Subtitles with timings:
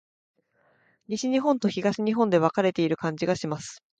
[1.09, 3.83] 西日本と東日本で分かれている感じがします。